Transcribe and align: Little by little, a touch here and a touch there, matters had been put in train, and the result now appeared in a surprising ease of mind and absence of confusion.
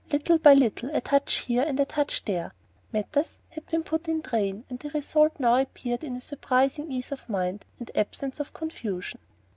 Little 0.11 0.39
by 0.39 0.55
little, 0.55 0.89
a 0.95 0.99
touch 0.99 1.41
here 1.45 1.61
and 1.61 1.79
a 1.79 1.85
touch 1.85 2.25
there, 2.25 2.53
matters 2.91 3.37
had 3.49 3.67
been 3.67 3.83
put 3.83 4.07
in 4.07 4.23
train, 4.23 4.65
and 4.67 4.79
the 4.79 4.89
result 4.89 5.39
now 5.39 5.57
appeared 5.57 6.03
in 6.03 6.15
a 6.15 6.21
surprising 6.21 6.91
ease 6.91 7.11
of 7.11 7.29
mind 7.29 7.65
and 7.79 7.91
absence 7.95 8.39
of 8.39 8.51
confusion. 8.51 9.19